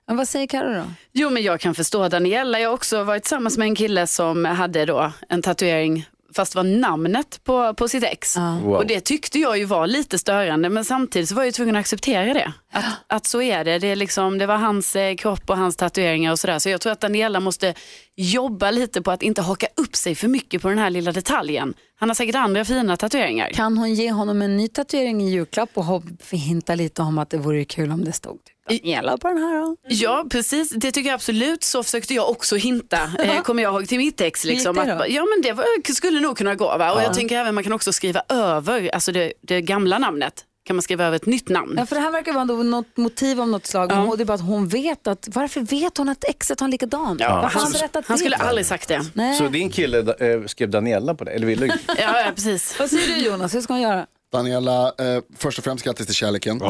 Men 0.07 0.17
vad 0.17 0.27
säger 0.27 0.47
Karo 0.47 0.73
då? 0.73 0.83
Jo 1.13 1.29
men 1.29 1.43
jag 1.43 1.59
kan 1.59 1.75
förstå 1.75 2.07
Daniela. 2.07 2.59
Jag 2.59 2.69
har 2.69 2.73
också 2.73 3.03
varit 3.03 3.23
tillsammans 3.23 3.57
med 3.57 3.65
en 3.65 3.75
kille 3.75 4.07
som 4.07 4.45
hade 4.45 4.85
då 4.85 5.11
en 5.29 5.41
tatuering 5.41 6.05
fast 6.37 6.55
var 6.55 6.63
namnet 6.63 7.39
på, 7.43 7.73
på 7.73 7.87
sitt 7.87 8.03
ex. 8.03 8.37
Wow. 8.37 8.73
Och 8.73 8.87
det 8.87 9.01
tyckte 9.01 9.39
jag 9.39 9.57
ju 9.57 9.65
var 9.65 9.87
lite 9.87 10.19
störande 10.19 10.69
men 10.69 10.85
samtidigt 10.85 11.29
så 11.29 11.35
var 11.35 11.41
jag 11.41 11.47
ju 11.47 11.51
tvungen 11.51 11.75
att 11.75 11.79
acceptera 11.79 12.33
det. 12.33 12.53
Att, 12.71 12.85
att 13.07 13.25
så 13.25 13.41
är 13.41 13.63
det. 13.63 13.79
Det, 13.79 13.87
är 13.87 13.95
liksom, 13.95 14.37
det 14.37 14.45
var 14.45 14.57
hans 14.57 14.95
eh, 14.95 15.15
kropp 15.15 15.49
och 15.49 15.57
hans 15.57 15.75
tatueringar 15.75 16.31
och 16.31 16.39
sådär. 16.39 16.59
Så 16.59 16.69
jag 16.69 16.81
tror 16.81 16.91
att 16.93 17.01
Daniela 17.01 17.39
måste 17.39 17.73
jobba 18.15 18.71
lite 18.71 19.01
på 19.01 19.11
att 19.11 19.23
inte 19.23 19.41
haka 19.41 19.67
upp 19.77 19.95
sig 19.95 20.15
för 20.15 20.27
mycket 20.27 20.61
på 20.61 20.69
den 20.69 20.77
här 20.77 20.89
lilla 20.89 21.11
detaljen. 21.11 21.73
Han 21.99 22.09
har 22.09 22.13
säkert 22.15 22.35
andra 22.35 22.65
fina 22.65 22.97
tatueringar. 22.97 23.49
Kan 23.49 23.77
hon 23.77 23.93
ge 23.93 24.11
honom 24.11 24.41
en 24.41 24.57
ny 24.57 24.67
tatuering 24.67 25.21
i 25.21 25.29
julklapp 25.31 25.69
och 25.73 25.85
hopp- 25.85 26.31
hinta 26.31 26.75
lite 26.75 27.01
om 27.01 27.17
att 27.17 27.29
det 27.29 27.37
vore 27.37 27.65
kul 27.65 27.91
om 27.91 28.05
det 28.05 28.11
stod 28.11 28.43
typ 28.43 28.56
Daniela 28.69 29.17
på 29.17 29.27
den 29.27 29.37
här 29.37 29.61
då? 29.61 29.75
Ja, 29.87 30.25
precis. 30.29 30.69
Det 30.69 30.91
tycker 30.91 31.09
jag 31.09 31.15
absolut. 31.15 31.63
Så 31.63 31.83
försökte 31.83 32.13
jag 32.13 32.29
också 32.29 32.55
hinta, 32.55 32.99
eh, 33.19 33.41
kommer 33.41 33.63
jag 33.63 33.73
ihåg, 33.73 33.87
till 33.87 33.97
mitt 33.97 34.21
ex. 34.21 34.43
Liksom, 34.43 34.77
att, 34.77 34.87
ja, 34.87 35.25
men 35.25 35.41
det 35.43 35.53
var, 35.53 35.93
skulle 35.93 36.19
nog 36.19 36.37
kunna 36.37 36.55
gå. 36.55 36.77
Va? 36.77 36.93
Och 36.93 37.01
jag 37.01 37.13
tänker 37.13 37.37
även 37.37 37.55
man 37.55 37.63
kan 37.63 37.73
också 37.73 37.93
skriva 37.93 38.21
över 38.29 38.89
alltså 38.93 39.11
det, 39.11 39.33
det 39.41 39.61
gamla 39.61 39.97
namnet. 39.97 40.43
Kan 40.67 40.75
man 40.75 40.83
skriva 40.83 41.05
över 41.05 41.15
ett 41.15 41.25
nytt 41.25 41.49
namn? 41.49 41.75
Ja, 41.77 41.85
för 41.85 41.95
det 41.95 42.01
här 42.01 42.11
verkar 42.11 42.33
vara 42.33 42.43
något 42.43 42.97
motiv 42.97 43.41
av 43.41 43.47
något 43.49 43.65
slag. 43.65 43.91
Ja. 43.91 44.03
Och 44.03 44.17
det 44.17 44.23
är 44.23 44.25
bara 44.25 44.33
att 44.33 44.41
hon 44.41 44.67
vet 44.67 45.07
att, 45.07 45.27
varför 45.33 45.61
vet 45.61 45.97
hon 45.97 46.09
att 46.09 46.23
exet 46.23 46.59
har 46.59 46.65
en 46.67 46.71
likadan? 46.71 47.17
Ja, 47.19 47.39
Varför 47.41 47.59
han, 47.59 48.03
han 48.07 48.17
skulle 48.17 48.35
aldrig 48.35 48.65
sagt 48.65 48.87
det. 48.87 49.01
Nej. 49.13 49.37
Så 49.37 49.47
din 49.47 49.69
kille 49.69 49.99
eh, 49.99 50.45
skrev 50.45 50.69
Daniela 50.69 51.15
på 51.15 51.23
det, 51.23 51.31
eller 51.31 51.47
ville 51.47 51.65
Ja, 51.87 51.93
ja, 51.97 52.31
precis. 52.35 52.79
Vad 52.79 52.89
säger 52.89 53.15
du 53.15 53.25
Jonas, 53.25 53.55
hur 53.55 53.61
ska 53.61 53.73
hon 53.73 53.81
göra? 53.81 54.07
Daniela, 54.31 54.87
eh, 54.87 55.21
först 55.37 55.57
och 55.57 55.63
främst 55.63 55.85
grattis 55.85 56.05
till 56.05 56.15
kärleken. 56.15 56.61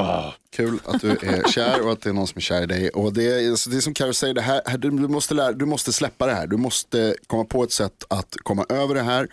Kul 0.55 0.79
att 0.85 1.01
du 1.01 1.11
är 1.11 1.47
kär 1.51 1.85
och 1.85 1.91
att 1.91 2.01
det 2.01 2.09
är 2.09 2.13
någon 2.13 2.27
som 2.27 2.37
är 2.37 2.41
kär 2.41 2.61
i 2.61 2.65
dig. 2.65 2.89
Och 2.89 3.13
det, 3.13 3.23
är, 3.23 3.55
så 3.55 3.69
det 3.69 3.77
är 3.77 3.81
som 3.81 3.93
Carro 3.93 4.13
säger, 4.13 4.33
det 4.33 4.41
här, 4.41 4.61
här- 4.65 4.77
du, 4.77 4.89
du, 4.89 5.07
måste 5.07 5.33
lära, 5.33 5.51
du 5.51 5.65
måste 5.65 5.93
släppa 5.93 6.25
det 6.25 6.33
här. 6.33 6.47
Du 6.47 6.57
måste 6.57 7.15
komma 7.27 7.45
på 7.45 7.63
ett 7.63 7.71
sätt 7.71 8.03
att 8.07 8.35
komma 8.43 8.65
över 8.69 8.95
det 8.95 9.01
här. 9.01 9.27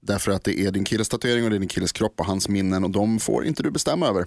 Därför 0.00 0.32
att 0.32 0.44
det 0.44 0.60
är 0.60 0.70
din 0.70 0.84
killes 0.84 1.08
tatuering 1.08 1.44
och 1.44 1.50
det 1.50 1.56
är 1.56 1.60
din 1.60 1.68
killes 1.68 1.92
kropp 1.92 2.20
och 2.20 2.26
hans 2.26 2.48
minnen 2.48 2.84
och 2.84 2.90
de 2.90 3.20
får 3.20 3.44
inte 3.46 3.62
du 3.62 3.70
bestämma 3.70 4.08
över. 4.08 4.26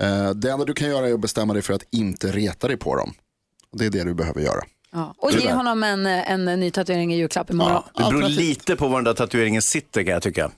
Eh, 0.00 0.30
det 0.30 0.50
enda 0.50 0.64
du 0.64 0.74
kan 0.74 0.88
göra 0.88 1.08
är 1.08 1.14
att 1.14 1.20
bestämma 1.20 1.52
dig 1.52 1.62
för 1.62 1.74
att 1.74 1.82
inte 1.90 2.32
reta 2.32 2.68
dig 2.68 2.76
på 2.76 2.96
dem. 2.96 3.14
Och 3.72 3.78
det 3.78 3.86
är 3.86 3.90
det 3.90 4.04
du 4.04 4.14
behöver 4.14 4.40
göra. 4.40 4.60
Ja. 4.92 5.14
Och 5.18 5.32
ge 5.32 5.52
honom 5.52 5.82
en, 5.82 6.06
en, 6.06 6.44
ny 6.44 6.70
tatuering 6.70 7.14
i 7.14 7.16
julklapp 7.16 7.50
imorgon. 7.50 7.82
Det 7.96 8.02
beror 8.02 8.28
lite 8.28 8.76
på 8.76 8.88
var 8.88 8.96
den 8.96 9.04
där 9.04 9.14
tatueringen 9.14 9.62
sitter 9.62 10.04
kan 10.04 10.12
jag 10.12 10.22
tycka. 10.22 10.50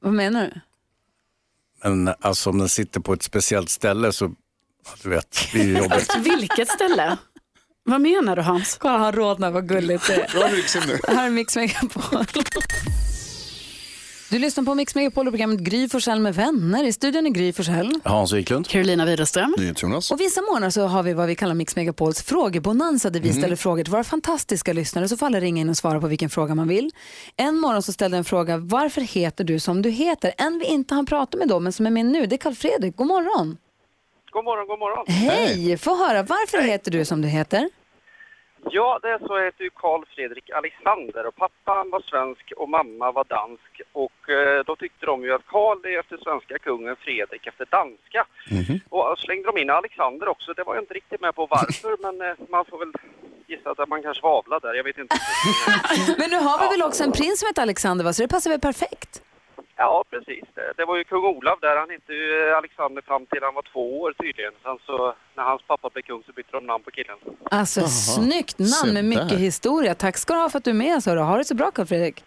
Vad 0.00 0.12
menar 0.12 0.42
du? 0.54 0.60
Men 1.84 2.14
alltså 2.20 2.50
om 2.50 2.58
den 2.58 2.68
sitter 2.68 3.00
på 3.00 3.12
ett 3.12 3.22
speciellt 3.22 3.70
ställe 3.70 4.12
så, 4.12 4.30
du 5.02 5.08
vet, 5.08 5.38
det 5.52 5.60
är 5.60 5.64
ju 5.64 5.78
jobbigt. 5.78 6.16
Vilket 6.16 6.68
ställe? 6.68 7.16
Vad 7.84 8.00
menar 8.00 8.36
du 8.36 8.42
Hans? 8.42 8.76
Kolla 8.80 8.98
han 8.98 9.12
rodnar, 9.12 9.50
vad 9.50 9.68
gulligt 9.68 10.06
det 10.06 10.14
är. 10.14 10.32
Bra 10.32 10.48
nu. 10.86 10.98
Det 11.06 11.12
här 11.14 11.26
är 11.26 11.30
Mix 11.30 11.56
Megapol. 11.56 12.24
Du 14.34 14.40
lyssnar 14.40 14.64
på 14.64 14.74
Mix 14.74 14.94
Megapol 14.94 15.26
och 15.26 15.32
programmet 15.32 15.60
Gry 15.60 15.88
Forssell 15.88 16.20
med 16.20 16.34
vänner. 16.34 16.84
I 16.84 16.92
studion 16.92 17.26
är 17.26 17.30
Gry 17.30 17.52
Forssell. 17.52 18.00
Hans 18.04 18.32
Wiklund. 18.32 18.68
Carolina 18.68 19.04
Widerström. 19.04 19.54
NyhetsJonas. 19.58 20.10
Och 20.10 20.20
vissa 20.20 20.42
månader 20.42 20.70
så 20.70 20.86
har 20.86 21.02
vi 21.02 21.12
vad 21.12 21.26
vi 21.26 21.34
kallar 21.34 21.54
Mix 21.54 21.76
Megapols 21.76 22.22
frågebonanza 22.22 23.10
där 23.10 23.20
vi 23.20 23.32
ställer 23.32 23.56
frågor 23.56 23.84
till 23.84 23.92
våra 23.92 24.04
fantastiska 24.04 24.72
lyssnare 24.72 25.08
så 25.08 25.16
får 25.16 25.26
alla 25.26 25.40
ringa 25.40 25.60
in 25.60 25.68
och 25.68 25.76
svara 25.76 26.00
på 26.00 26.06
vilken 26.06 26.30
fråga 26.30 26.54
man 26.54 26.68
vill. 26.68 26.90
En 27.36 27.56
morgon 27.56 27.82
så 27.82 27.92
ställde 27.92 28.16
jag 28.16 28.18
en 28.18 28.24
fråga, 28.24 28.56
varför 28.56 29.00
heter 29.00 29.44
du 29.44 29.60
som 29.60 29.82
du 29.82 29.90
heter? 29.90 30.32
En 30.38 30.58
vi 30.58 30.66
inte 30.66 30.94
har 30.94 31.02
pratat 31.02 31.38
med 31.38 31.48
då 31.48 31.60
men 31.60 31.72
som 31.72 31.86
är 31.86 31.90
med 31.90 32.06
nu, 32.06 32.26
det 32.26 32.36
är 32.36 32.38
Karl 32.38 32.54
Fredrik. 32.54 32.96
God 32.96 33.06
morgon! 33.06 33.56
God 34.30 34.44
morgon, 34.44 34.66
god 34.66 34.78
morgon. 34.78 35.04
Hej! 35.08 35.78
Få 35.78 35.96
höra, 35.96 36.22
varför 36.22 36.58
heter 36.58 36.90
du 36.90 37.04
som 37.04 37.22
du 37.22 37.28
heter? 37.28 37.68
Ja, 38.70 38.98
det 39.02 39.08
är 39.08 39.18
så 39.18 39.38
jag 39.38 39.44
heter 39.44 39.64
ju 39.64 39.70
Karl 39.70 40.04
Fredrik 40.14 40.50
Alexander 40.50 41.26
och 41.26 41.36
pappa 41.36 41.84
var 41.92 42.00
svensk 42.00 42.52
och 42.56 42.68
mamma 42.68 43.12
var 43.12 43.24
dansk. 43.24 43.80
Och 43.92 44.30
eh, 44.30 44.64
då 44.66 44.76
tyckte 44.76 45.06
de 45.06 45.22
ju 45.22 45.34
att 45.34 45.46
Karl 45.46 45.84
är 45.84 45.98
efter 45.98 46.16
svenska 46.16 46.58
kungen, 46.58 46.96
Fredrik 46.96 47.46
efter 47.46 47.66
danska. 47.70 48.26
Och 48.88 49.18
slängde 49.18 49.46
de 49.52 49.60
in 49.60 49.70
Alexander 49.70 50.28
också. 50.28 50.52
Det 50.52 50.62
var 50.62 50.74
jag 50.74 50.82
inte 50.82 50.94
riktigt 50.94 51.20
med 51.20 51.34
på 51.34 51.46
varför, 51.46 51.96
men 52.02 52.28
eh, 52.28 52.36
man 52.48 52.64
får 52.64 52.78
väl 52.78 52.92
gissa 53.46 53.70
att 53.70 53.88
man 53.88 54.02
kanske 54.02 54.22
var 54.22 54.38
avlad 54.38 54.62
där. 54.62 54.74
Jag 54.74 54.84
vet 54.84 54.98
inte. 54.98 55.16
Men 56.18 56.30
nu 56.30 56.36
har 56.36 56.58
vi 56.62 56.68
väl 56.68 56.82
också 56.82 57.04
en 57.04 57.12
prins 57.12 57.40
som 57.40 57.46
heter 57.46 57.62
Alexander 57.62 58.04
va? 58.04 58.12
Så 58.12 58.22
det 58.22 58.28
passar 58.28 58.50
väl 58.50 58.60
perfekt? 58.60 59.22
Ja, 59.76 60.04
precis. 60.10 60.44
Det, 60.54 60.72
det 60.76 60.84
var 60.84 60.96
ju 60.96 61.04
kung 61.04 61.24
Olav 61.24 61.60
där. 61.60 61.76
Han 61.76 61.90
hette 61.90 62.12
ju 62.12 62.54
Alexander 62.54 63.02
fram 63.02 63.26
till 63.26 63.42
han 63.42 63.54
var 63.54 63.62
två 63.72 64.00
år 64.00 64.12
tydligen. 64.22 64.52
Sen 64.62 64.78
så 64.86 65.14
när 65.36 65.44
hans 65.44 65.62
pappa 65.62 65.90
blev 65.92 66.02
kung 66.02 66.22
så 66.26 66.32
bytte 66.32 66.48
de 66.52 66.66
namn 66.66 66.84
på 66.84 66.90
killen. 66.90 67.18
Alltså 67.50 67.80
snyggt 67.88 68.58
namn 68.58 68.94
med 68.94 69.04
mycket 69.04 69.38
historia. 69.38 69.94
Tack 69.94 70.16
ska 70.16 70.34
du 70.34 70.40
ha 70.40 70.48
för 70.48 70.58
att 70.58 70.64
du 70.64 70.70
är 70.70 70.74
med 70.74 70.96
oss. 70.96 71.06
hörru. 71.06 71.20
Ha 71.20 71.36
det 71.36 71.44
så 71.44 71.54
bra 71.54 71.70
Karl 71.70 71.86
Fredrik. 71.86 72.24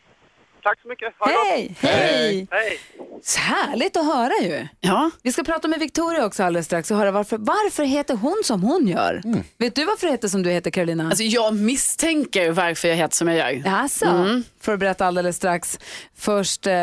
Tack 0.64 0.82
så 0.82 0.88
mycket. 0.88 1.14
Ha. 1.20 1.28
Hej! 1.28 1.76
Hej! 1.80 2.48
Hej! 2.52 2.80
Så 3.24 3.40
härligt 3.40 3.98
att 3.98 4.06
höra 4.06 4.34
ju. 4.42 4.68
Ja. 4.80 5.12
Vi 5.24 5.32
ska 5.32 5.44
prata 5.44 5.68
med 5.68 5.80
Victoria 5.80 6.26
också 6.26 6.44
alldeles 6.44 6.66
strax 6.66 6.92
och 6.92 6.98
höra 6.98 7.12
varför, 7.12 7.38
varför 7.38 7.84
heter 7.84 8.16
hon 8.16 8.42
som 8.44 8.64
hon 8.64 8.88
gör. 8.88 9.22
Vet 9.58 9.76
du 9.76 9.86
varför 9.86 10.08
det 10.08 10.12
heter 10.14 10.28
som 10.28 10.44
du 10.44 10.50
heter 10.50 10.72
Carolina? 10.72 11.08
Alltså 11.08 11.24
jag 11.24 11.56
misstänker 11.56 12.52
varför 12.52 12.88
jag 12.88 12.96
heter 12.96 13.16
som 13.16 13.28
jag 13.28 13.38
gör. 13.38 13.64
Jaså? 13.66 14.42
Får 14.62 14.72
du 14.72 14.78
berätta 14.78 15.06
alldeles 15.06 15.36
strax. 15.36 15.80
Först 16.18 16.68
eh, 16.68 16.74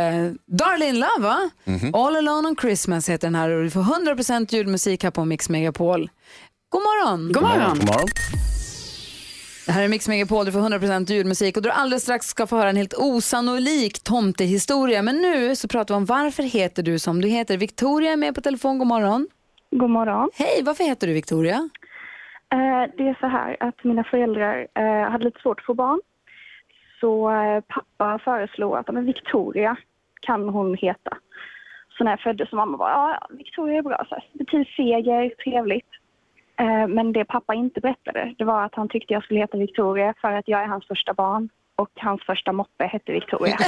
Darlene 0.47 0.93
Love 0.99 1.29
va? 1.29 1.51
All 1.93 2.17
Alone 2.17 2.49
on 2.49 2.57
Christmas 2.57 3.09
heter 3.09 3.27
den 3.27 3.35
här 3.35 3.51
och 3.51 3.65
du 3.65 3.71
får 3.71 3.81
100% 3.83 4.55
julmusik 4.55 5.03
här 5.05 5.11
på 5.11 5.25
Mix 5.25 5.49
Megapol. 5.49 6.11
God 6.69 6.83
morgon! 6.83 7.33
God 7.33 7.43
morgon. 7.43 7.79
God 7.79 7.87
morgon. 7.87 8.09
Det 9.67 9.73
här 9.73 9.85
är 9.85 9.89
Mix 9.89 10.09
Megapol, 10.09 10.45
du 10.47 10.53
får 10.53 10.61
100% 10.61 11.13
julmusik 11.13 11.57
och 11.57 11.63
du 11.63 11.71
alldeles 11.71 12.03
strax 12.03 12.27
ska 12.27 12.47
få 12.47 12.57
höra 12.57 12.69
en 12.69 12.77
helt 12.77 12.95
osannolik 12.99 14.03
tomtehistoria. 14.05 15.03
Men 15.03 15.17
nu 15.23 15.57
så 15.57 15.69
pratar 15.69 15.95
vi 15.95 15.97
om 15.97 16.05
varför 16.05 16.43
heter 16.43 16.83
du 16.83 16.99
som 16.99 17.21
du 17.21 17.29
heter. 17.29 17.57
Victoria 17.57 18.13
är 18.13 18.17
med 18.17 18.35
på 18.35 18.41
telefon, 18.41 18.79
god 18.79 18.87
morgon. 18.87 19.29
God 19.71 19.91
morgon. 19.91 20.31
Hej, 20.35 20.63
varför 20.65 20.85
heter 20.85 21.07
du 21.07 21.13
Victoria? 21.13 21.69
Eh, 22.53 22.85
Det 22.97 23.09
är 23.09 23.17
så 23.21 23.27
här 23.27 23.57
att 23.61 23.85
mina 23.85 24.05
föräldrar 24.05 24.67
eh, 24.75 25.11
hade 25.11 25.25
lite 25.25 25.41
svårt 25.41 25.61
att 25.61 25.67
få 25.67 25.75
barn. 25.75 26.01
Så 27.01 27.31
eh, 27.31 27.61
pappa 27.61 28.19
föreslog 28.25 28.77
att 28.77 28.93
men 28.93 29.07
Victoria 29.07 29.77
kan 30.21 30.49
hon 30.49 30.75
heta. 30.75 31.17
Så 31.99 32.05
när 32.05 32.13
jag 32.13 32.21
föddes 32.21 32.51
så 32.51 32.57
mamma 32.57 32.77
bara, 32.77 32.91
ja 32.91 33.27
Victoria 33.31 33.79
är 33.79 33.83
bra. 33.83 34.05
Så 34.09 34.15
här, 34.15 34.25
betyder 34.33 34.65
seger, 34.77 35.35
trevligt. 35.45 35.89
Eh, 36.61 36.89
Men 36.89 37.13
det 37.13 37.25
pappa 37.25 37.55
inte 37.55 37.81
berättade, 37.81 38.35
det 38.39 38.45
var 38.45 38.65
att 38.65 38.75
han 38.75 38.89
tyckte 38.89 39.13
jag 39.13 39.25
skulle 39.25 39.41
heta 39.41 39.57
Victoria 39.59 40.15
för 40.21 40.33
att 40.33 40.49
jag 40.49 40.63
är 40.63 40.67
hans 40.67 40.87
första 40.87 41.15
barn. 41.15 41.49
Och 41.77 41.89
hans 41.95 42.23
första 42.27 42.53
moppe 42.53 42.85
hette 42.87 43.13
Victoria. 43.13 43.57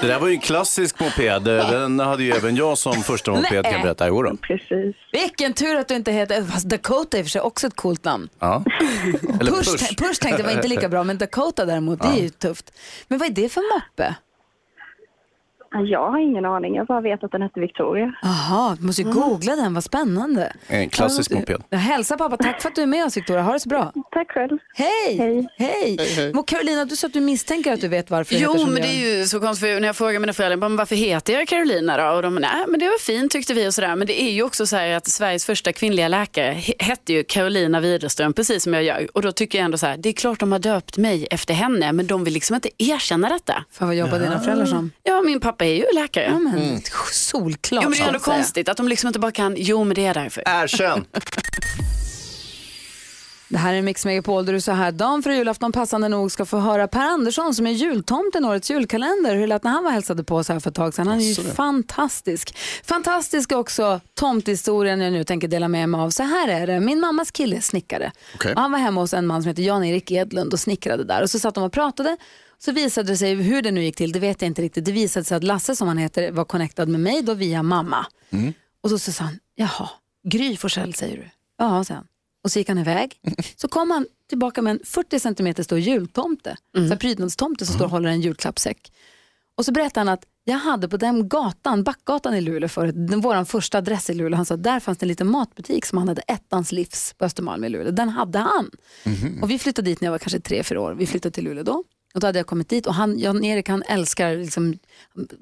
Det 0.00 0.06
där 0.06 0.18
var 0.18 0.28
ju 0.28 0.34
en 0.34 0.40
klassisk 0.40 1.00
moped. 1.00 1.42
Den 1.44 2.00
hade 2.00 2.22
ju 2.22 2.30
även 2.32 2.56
jag 2.56 2.78
som 2.78 2.92
första 2.92 3.30
moped 3.30 3.64
kan 3.64 3.72
jag 3.72 3.82
berätta. 3.82 4.08
Jo 4.08 4.22
då. 4.22 4.36
Precis. 4.36 4.96
Vilken 5.12 5.52
tur 5.52 5.76
att 5.76 5.88
du 5.88 5.94
inte 5.94 6.12
heter, 6.12 6.42
fast 6.42 6.68
Dakota 6.68 7.16
är 7.16 7.20
i 7.20 7.22
och 7.22 7.26
för 7.26 7.30
sig 7.30 7.40
också 7.40 7.66
ett 7.66 7.76
coolt 7.76 8.04
namn. 8.04 8.28
Ja. 8.38 8.64
Eller 9.40 9.50
Push, 9.52 9.70
push. 9.72 9.96
push. 9.96 10.18
tänkte 10.20 10.42
jag 10.42 10.46
var 10.48 10.52
inte 10.56 10.68
lika 10.68 10.88
bra, 10.88 11.04
men 11.04 11.18
Dakota 11.18 11.64
däremot, 11.64 12.02
det 12.02 12.08
är 12.08 12.22
ju 12.22 12.28
tufft. 12.28 12.78
Men 13.08 13.18
vad 13.18 13.28
är 13.28 13.32
det 13.32 13.48
för 13.48 13.74
moppe? 13.80 14.14
Jag 15.74 16.10
har 16.10 16.18
ingen 16.18 16.44
aning, 16.44 16.74
jag 16.74 16.86
bara 16.86 17.00
vet 17.00 17.24
att 17.24 17.32
den 17.32 17.42
hette 17.42 17.60
Victoria. 17.60 18.12
Jaha, 18.22 18.76
vi 18.80 18.86
måste 18.86 19.02
ju 19.02 19.10
googla 19.12 19.56
den, 19.56 19.74
vad 19.74 19.84
spännande. 19.84 20.52
En 20.66 20.88
klassisk 20.88 21.30
Ja, 21.32 21.36
moped. 21.38 21.62
Jag 21.70 21.78
hälsar 21.78 22.16
pappa, 22.16 22.36
tack 22.36 22.62
för 22.62 22.68
att 22.68 22.74
du 22.74 22.82
är 22.82 22.86
med 22.86 23.04
oss 23.04 23.16
Victoria, 23.16 23.42
ha 23.42 23.52
det 23.52 23.60
så 23.60 23.68
bra. 23.68 23.92
Tack 24.12 24.30
själv. 24.30 24.58
Hej! 24.74 25.16
Hej. 25.18 25.48
Hej! 26.16 26.32
Och 26.36 26.48
Carolina, 26.48 26.84
du 26.84 26.96
sa 26.96 27.06
att 27.06 27.12
du 27.12 27.20
misstänker 27.20 27.72
att 27.72 27.80
du 27.80 27.88
vet 27.88 28.10
varför 28.10 28.34
du 28.34 28.40
heter 28.40 28.54
Jo, 28.58 28.64
men 28.66 28.74
du 28.74 28.80
det 28.80 28.86
gör. 28.92 29.12
är 29.14 29.18
ju 29.18 29.26
så 29.26 29.40
konstigt 29.40 29.68
för 29.68 29.80
när 29.80 29.88
jag 29.88 29.96
frågar 29.96 30.20
mina 30.20 30.32
föräldrar 30.32 30.56
bara, 30.56 30.76
varför 30.76 30.96
heter 30.96 31.32
jag 31.32 31.48
Carolina 31.48 31.96
då? 31.96 32.16
Och 32.16 32.22
de 32.22 32.34
nej 32.34 32.50
men 32.68 32.80
det 32.80 32.86
var 32.86 32.98
fint 33.00 33.32
tyckte 33.32 33.54
vi 33.54 33.68
och 33.68 33.74
sådär. 33.74 33.96
Men 33.96 34.06
det 34.06 34.22
är 34.22 34.30
ju 34.32 34.42
också 34.42 34.66
så 34.66 34.76
här 34.76 34.96
att 34.96 35.06
Sveriges 35.08 35.46
första 35.46 35.72
kvinnliga 35.72 36.08
läkare 36.08 36.52
he- 36.54 36.82
hette 36.82 37.12
ju 37.12 37.24
Carolina 37.24 37.80
Widerström, 37.80 38.32
precis 38.32 38.62
som 38.62 38.74
jag 38.74 38.82
gör. 38.82 39.08
Och 39.14 39.22
då 39.22 39.32
tycker 39.32 39.58
jag 39.58 39.64
ändå 39.64 39.78
så 39.78 39.86
här, 39.86 39.96
det 39.96 40.08
är 40.08 40.12
klart 40.12 40.40
de 40.40 40.52
har 40.52 40.58
döpt 40.58 40.96
mig 40.96 41.26
efter 41.30 41.54
henne, 41.54 41.92
men 41.92 42.06
de 42.06 42.24
vill 42.24 42.34
liksom 42.34 42.54
inte 42.54 42.68
erkänna 42.78 43.28
detta. 43.28 43.64
För 43.70 43.86
vad 43.86 43.94
jobbar 43.94 44.18
dina 44.18 44.40
föräldrar 44.40 44.66
som? 44.66 44.90
Ja, 45.02 45.22
min 45.22 45.40
pappa 45.40 45.61
är 45.66 45.76
ju 45.76 45.84
läkare. 45.94 46.24
Ja, 46.24 46.38
men, 46.38 46.80
Solklart. 47.12 47.84
Jo, 47.84 47.90
men 47.90 47.98
det 47.98 48.04
är 48.04 48.08
ändå 48.08 48.18
konstigt 48.18 48.68
att 48.68 48.76
de 48.76 48.88
liksom 48.88 49.08
inte 49.08 49.18
bara 49.18 49.32
kan, 49.32 49.54
jo 49.58 49.84
men 49.84 49.94
det 49.94 50.06
är 50.06 50.14
därför. 50.14 50.42
Erkänn! 50.46 51.04
Det 53.52 53.58
här 53.58 53.74
är 53.74 53.82
Mix 53.82 54.04
Megapol 54.04 54.46
där 54.46 54.52
du 54.52 54.60
så 54.60 54.72
här 54.72 54.92
dagen 54.92 55.22
före 55.22 55.36
julafton 55.36 55.72
passande 55.72 56.08
nog 56.08 56.32
ska 56.32 56.44
få 56.44 56.58
höra 56.58 56.88
Per 56.88 57.04
Andersson 57.04 57.54
som 57.54 57.66
är 57.66 57.70
jultomten 57.70 58.44
i 58.44 58.48
årets 58.48 58.70
julkalender. 58.70 59.36
Hur 59.36 59.46
lät 59.46 59.64
när 59.64 59.70
han 59.70 59.84
var 59.84 59.90
hälsade 59.90 60.24
på 60.24 60.36
oss 60.36 60.48
här 60.48 60.60
för 60.60 60.70
ett 60.70 60.76
tag 60.76 60.94
sedan. 60.94 61.06
Han 61.06 61.18
är 61.18 61.22
ju 61.22 61.34
fantastisk. 61.34 62.56
Fantastisk 62.84 63.52
också 63.52 64.00
tomtehistorien 64.14 65.00
jag 65.00 65.12
nu 65.12 65.24
tänker 65.24 65.48
dela 65.48 65.68
med 65.68 65.88
mig 65.88 66.00
av. 66.00 66.10
Så 66.10 66.22
här 66.22 66.48
är 66.48 66.66
det, 66.66 66.80
min 66.80 67.00
mammas 67.00 67.30
kille 67.30 67.56
är 67.56 67.60
snickare. 67.60 68.12
Och 68.34 68.60
han 68.60 68.72
var 68.72 68.78
hemma 68.78 69.00
hos 69.00 69.14
en 69.14 69.26
man 69.26 69.42
som 69.42 69.48
heter 69.48 69.62
Jan-Erik 69.62 70.10
Edlund 70.10 70.52
och 70.52 70.60
snickrade 70.60 71.04
där. 71.04 71.22
Och 71.22 71.30
så 71.30 71.38
satt 71.38 71.54
de 71.54 71.64
och 71.64 71.72
pratade. 71.72 72.16
Så 72.64 72.72
visade 72.72 73.12
det 73.12 73.16
sig, 73.16 73.34
hur 73.34 73.62
det 73.62 73.70
nu 73.70 73.84
gick 73.84 73.96
till, 73.96 74.12
det 74.12 74.18
vet 74.18 74.42
jag 74.42 74.46
inte 74.46 74.62
riktigt. 74.62 74.84
Det 74.84 74.92
visade 74.92 75.24
sig 75.24 75.36
att 75.36 75.44
Lasse 75.44 75.76
som 75.76 75.88
han 75.88 75.98
heter 75.98 76.30
var 76.32 76.44
connectad 76.44 76.88
med 76.88 77.00
mig 77.00 77.22
då 77.22 77.34
via 77.34 77.62
mamma. 77.62 78.06
Och 78.82 78.90
så 78.90 78.98
sa 78.98 79.24
han, 79.24 79.38
jaha, 79.54 79.88
Gry 80.28 80.56
Forssell 80.56 80.94
säger 80.94 81.16
du? 81.16 81.30
Ja, 81.58 81.84
sa 81.84 81.94
han. 81.94 82.06
Och 82.44 82.52
så 82.52 82.58
gick 82.58 82.68
han 82.68 82.78
iväg. 82.78 83.20
Så 83.56 83.68
kom 83.68 83.90
han 83.90 84.06
tillbaka 84.28 84.62
med 84.62 84.70
en 84.70 84.80
40 84.84 85.20
centimeter 85.20 85.62
stor 85.62 85.78
jultomte. 85.78 86.56
Mm. 86.76 86.90
Så 86.90 86.96
prydnadstomte 86.96 87.66
som 87.66 87.74
står 87.74 87.84
och 87.84 87.90
håller 87.90 88.08
en 88.08 88.20
julklappssäck. 88.20 88.92
Och 89.54 89.64
så 89.64 89.72
berättade 89.72 90.00
han 90.00 90.08
att 90.08 90.24
jag 90.44 90.58
hade 90.58 90.88
på 90.88 90.96
den 90.96 91.28
gatan, 91.28 91.84
Backgatan 91.84 92.34
i 92.34 92.40
Luleå 92.40 92.68
förut, 92.68 92.94
den 93.08 93.20
vår 93.20 93.44
första 93.44 93.78
adress 93.78 94.10
i 94.10 94.14
Luleå, 94.14 94.36
han 94.36 94.46
sa 94.46 94.54
att 94.54 94.62
där 94.62 94.80
fanns 94.80 94.98
det 94.98 95.04
en 95.04 95.08
liten 95.08 95.30
matbutik 95.30 95.86
som 95.86 95.98
han 95.98 96.08
hade 96.08 96.22
ettans 96.22 96.72
livs 96.72 97.14
på 97.18 97.24
Östermalm 97.24 97.64
i 97.64 97.68
Luleå. 97.68 97.90
Den 97.90 98.08
hade 98.08 98.38
han. 98.38 98.70
Och 99.42 99.50
vi 99.50 99.58
flyttade 99.58 99.90
dit 99.90 100.00
när 100.00 100.06
jag 100.06 100.12
var 100.12 100.18
kanske 100.18 100.40
tre, 100.40 100.62
fyra 100.62 100.80
år. 100.80 100.94
Vi 100.94 101.06
flyttade 101.06 101.32
till 101.32 101.44
Luleå 101.44 101.64
då. 101.64 101.84
Och 102.14 102.20
då 102.20 102.26
hade 102.26 102.38
jag 102.38 102.46
kommit 102.46 102.68
dit 102.68 102.86
och 102.86 102.94
han, 102.94 103.18
Jan-Erik 103.18 103.68
han 103.68 103.82
älskar, 103.82 104.36
liksom, 104.36 104.78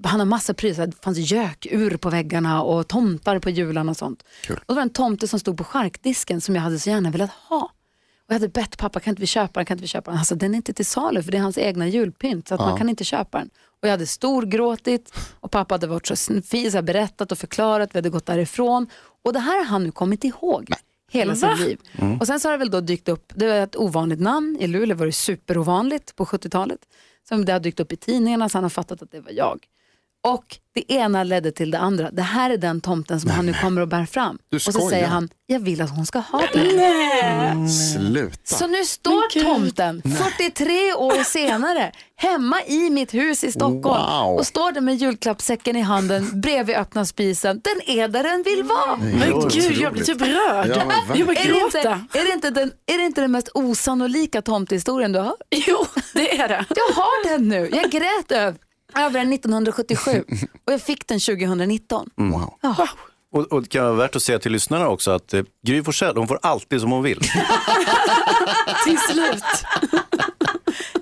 han 0.04 0.20
har 0.20 0.26
massa 0.26 0.54
prylar, 0.54 0.86
det 0.86 1.04
fanns 1.04 1.18
gökur 1.18 1.96
på 1.96 2.10
väggarna 2.10 2.62
och 2.62 2.88
tomtar 2.88 3.38
på 3.38 3.50
jularna 3.50 3.90
och 3.90 3.96
sånt. 3.96 4.24
Kul. 4.42 4.56
Och 4.56 4.64
det 4.66 4.74
var 4.74 4.82
en 4.82 4.90
tomte 4.90 5.28
som 5.28 5.40
stod 5.40 5.58
på 5.58 5.64
charkdisken 5.64 6.40
som 6.40 6.54
jag 6.54 6.62
hade 6.62 6.78
så 6.78 6.90
gärna 6.90 7.10
velat 7.10 7.30
ha. 7.30 7.62
Och 7.62 8.34
jag 8.34 8.34
hade 8.34 8.48
bett 8.48 8.78
pappa, 8.78 9.00
kan 9.00 9.12
inte 9.12 9.20
vi 9.20 9.26
köpa 9.26 9.60
den? 9.60 9.66
Kan 9.66 9.74
inte 9.74 9.82
vi 9.82 9.88
köpa 9.88 10.10
den? 10.10 10.18
Alltså, 10.18 10.34
den 10.34 10.52
är 10.54 10.56
inte 10.56 10.72
till 10.72 10.86
salu 10.86 11.22
för 11.22 11.32
det 11.32 11.38
är 11.38 11.42
hans 11.42 11.58
egna 11.58 11.88
julpynt 11.88 12.48
så 12.48 12.54
att 12.54 12.60
man 12.60 12.78
kan 12.78 12.88
inte 12.88 13.04
köpa 13.04 13.38
den. 13.38 13.50
Och 13.82 13.88
jag 13.88 13.90
hade 13.90 14.06
storgråtit 14.06 15.14
och 15.40 15.50
pappa 15.50 15.74
hade 15.74 15.86
varit 15.86 16.06
så 16.06 16.42
fin, 16.42 16.72
så 16.72 16.82
berättat 16.82 17.32
och 17.32 17.38
förklarat, 17.38 17.90
vi 17.94 17.98
hade 17.98 18.10
gått 18.10 18.26
därifrån. 18.26 18.86
Och 19.24 19.32
det 19.32 19.38
här 19.38 19.58
har 19.58 19.64
han 19.64 19.84
nu 19.84 19.92
kommit 19.92 20.24
ihåg. 20.24 20.70
Hela 21.10 21.34
sitt 21.34 21.58
liv. 21.60 21.78
Och 22.20 22.26
sen 22.26 22.40
så 22.40 22.48
har 22.48 22.52
det 22.52 22.58
väl 22.58 22.70
då 22.70 22.80
dykt 22.80 23.08
upp, 23.08 23.32
det 23.34 23.46
var 23.46 23.54
ett 23.54 23.76
ovanligt 23.76 24.20
namn, 24.20 24.56
i 24.60 24.66
Luleå 24.66 24.96
var 24.96 25.06
det 25.06 25.12
superovanligt 25.12 26.16
på 26.16 26.24
70-talet. 26.24 26.78
Som 27.28 27.44
det 27.44 27.52
har 27.52 27.60
dykt 27.60 27.80
upp 27.80 27.92
i 27.92 27.96
tidningarna 27.96 28.48
så 28.48 28.58
han 28.58 28.64
har 28.64 28.70
fattat 28.70 29.02
att 29.02 29.10
det 29.10 29.20
var 29.20 29.32
jag. 29.32 29.66
Och 30.28 30.44
det 30.74 30.92
ena 30.92 31.24
ledde 31.24 31.52
till 31.52 31.70
det 31.70 31.78
andra. 31.78 32.10
Det 32.10 32.22
här 32.22 32.50
är 32.50 32.56
den 32.56 32.80
tomten 32.80 33.20
som 33.20 33.30
han 33.30 33.46
nu 33.46 33.54
kommer 33.54 33.80
och 33.80 33.88
bär 33.88 34.06
fram. 34.06 34.38
Och 34.54 34.62
så 34.62 34.72
säger 34.88 35.06
han, 35.06 35.28
jag 35.46 35.60
vill 35.60 35.82
att 35.82 35.90
hon 35.90 36.06
ska 36.06 36.18
ha 36.18 36.42
den. 36.52 37.68
Sluta. 37.70 38.56
Så 38.56 38.66
nu 38.66 38.84
står 38.84 39.42
tomten 39.44 40.02
43 40.36 40.92
år 40.94 41.24
senare 41.24 41.92
hemma 42.16 42.56
i 42.66 42.90
mitt 42.90 43.14
hus 43.14 43.44
i 43.44 43.52
Stockholm 43.52 43.82
Wow. 43.82 44.38
och 44.38 44.46
står 44.46 44.72
där 44.72 44.80
med 44.80 44.96
julklappssäcken 44.96 45.76
i 45.76 45.80
handen 45.80 46.40
bredvid 46.40 46.76
öppna 46.76 47.04
spisen. 47.04 47.60
Den 47.64 47.96
är 47.98 48.08
där 48.08 48.22
den 48.22 48.42
vill 48.42 48.62
vara. 48.62 48.96
Men 48.96 49.48
gud, 49.48 49.72
jag 49.76 49.92
blir 49.92 50.04
typ 50.04 50.20
rörd. 50.20 50.66
Ja, 50.76 50.84
men 51.08 51.18
jag 51.18 51.26
bara 51.26 51.36
Är 51.36 51.52
det, 51.52 51.58
inte, 51.60 51.78
gråta. 51.82 52.00
är, 52.18 52.24
det 52.24 52.32
inte 52.32 52.50
den, 52.50 52.72
är 52.86 52.98
det 52.98 53.04
inte 53.04 53.20
den 53.20 53.32
mest 53.32 53.48
osannolika 53.54 54.42
tomtehistorien 54.42 55.12
du 55.12 55.18
har? 55.18 55.34
Jo, 55.66 55.86
det 56.14 56.38
är 56.40 56.48
det. 56.48 56.64
Jag 56.68 56.94
har 57.02 57.28
den 57.32 57.48
nu. 57.48 57.68
Jag 57.72 57.90
grät 57.90 58.32
över, 58.32 58.54
över 58.94 59.18
den 59.18 59.32
1977 59.32 60.24
och 60.66 60.72
jag 60.72 60.82
fick 60.82 61.06
den 61.06 61.20
2019. 61.20 62.10
Wow. 62.16 62.54
Ja. 62.60 62.88
Och, 63.32 63.52
och 63.52 63.62
det 63.62 63.68
kan 63.68 63.84
vara 63.84 63.94
värt 63.94 64.16
att 64.16 64.22
säga 64.22 64.38
till 64.38 64.52
lyssnarna 64.52 64.88
också 64.88 65.10
att 65.10 65.34
eh, 65.34 65.42
Gry 65.66 65.82
Forssell, 65.82 66.16
hon 66.16 66.28
får 66.28 66.38
alltid 66.42 66.80
som 66.80 66.90
hon 66.90 67.02
vill. 67.02 67.20
Till 68.84 68.98
slut. 68.98 69.44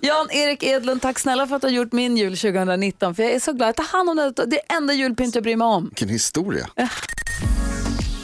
Jan-Erik 0.03 0.63
Edlund, 0.63 1.03
tack 1.03 1.19
snälla 1.19 1.47
för 1.47 1.57
att 1.57 1.63
du 1.63 1.69
har 1.69 1.73
gjort 1.73 1.93
min 1.93 2.17
jul 2.17 2.37
2019. 2.37 3.15
För 3.15 3.23
jag 3.23 3.33
är 3.33 3.41
så 3.41 3.53
glad. 3.53 3.77
Ta 3.77 3.83
hand 3.83 4.11
om 4.11 4.17
det. 4.17 4.47
Det 4.47 4.57
är 4.57 4.77
enda 4.77 4.95
julpynt 4.95 5.35
jag 5.35 5.45
bryr 5.45 5.57
mig 5.57 5.67
om. 5.67 5.85
Vilken 5.85 6.09
historia. 6.09 6.69